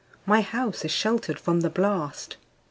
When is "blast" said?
1.69-2.37